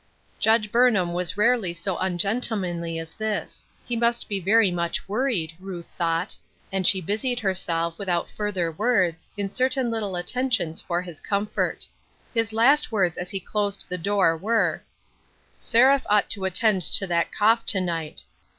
Judge 0.39 0.71
Burnham 0.71 1.13
was 1.13 1.37
rarely 1.37 1.73
so 1.75 1.95
ungentlemanly 1.99 2.97
as 2.97 3.13
this; 3.13 3.67
he 3.85 3.95
must 3.95 4.27
be 4.27 4.39
very 4.39 4.71
much 4.71 5.07
worried, 5.07 5.53
Ruth 5.59 5.85
thought, 5.95 6.35
and 6.71 6.87
she 6.87 6.99
busied 6.99 7.39
herself, 7.41 7.99
without 7.99 8.27
further 8.27 8.71
words, 8.71 9.27
in 9.37 9.53
certain 9.53 9.91
little 9.91 10.15
attentions 10.15 10.81
for 10.81 11.03
his 11.03 11.19
comfort. 11.19 11.85
His 12.33 12.51
last 12.51 12.91
words 12.91 13.15
as 13.15 13.29
he 13.29 13.39
closed 13.39 13.85
the 13.89 13.97
door 13.99 14.35
were:—" 14.35 14.81
Seraph 15.59 16.07
ought 16.09 16.31
to 16.31 16.45
attend 16.45 16.81
to 16.81 17.05
that 17.05 17.31
cough 17.31 17.63
to 17.67 17.79
night. 17.79 18.23